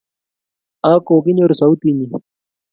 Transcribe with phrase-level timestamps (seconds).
[0.91, 2.07] ak kokinyor sautit nyi